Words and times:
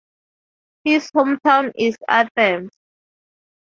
His 0.83 1.11
hometown 1.11 1.73
is 1.77 1.95
Athens. 2.07 2.71